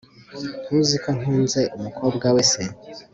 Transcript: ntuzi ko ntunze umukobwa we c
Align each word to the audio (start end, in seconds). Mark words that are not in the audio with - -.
ntuzi 0.63 0.95
ko 1.03 1.09
ntunze 1.17 1.61
umukobwa 1.77 2.27
we 2.35 2.41
c 2.51 2.53